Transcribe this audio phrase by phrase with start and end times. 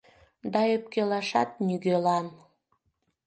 [0.53, 2.25] Да öпкелашат нигöлан.